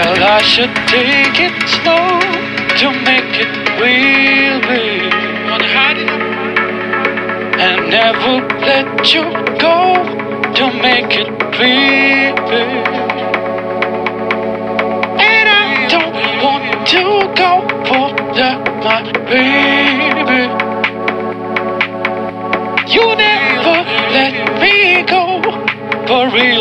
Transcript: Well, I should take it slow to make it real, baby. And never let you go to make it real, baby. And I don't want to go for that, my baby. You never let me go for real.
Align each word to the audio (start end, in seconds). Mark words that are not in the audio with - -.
Well, 0.00 0.22
I 0.24 0.40
should 0.40 0.74
take 0.88 1.38
it 1.38 1.52
slow 1.68 2.08
to 2.80 2.86
make 3.04 3.36
it 3.36 3.52
real, 3.76 4.56
baby. 4.64 5.10
And 7.60 7.90
never 7.90 8.40
let 8.64 9.12
you 9.12 9.24
go 9.60 10.00
to 10.56 10.64
make 10.80 11.12
it 11.20 11.28
real, 11.60 12.34
baby. 12.48 12.96
And 15.20 15.46
I 15.60 15.86
don't 15.94 16.16
want 16.46 16.64
to 16.94 17.02
go 17.36 17.52
for 17.84 18.08
that, 18.38 18.60
my 18.82 19.02
baby. 19.28 20.42
You 22.94 23.04
never 23.28 23.78
let 24.16 24.34
me 24.62 25.02
go 25.02 25.42
for 26.08 26.34
real. 26.34 26.59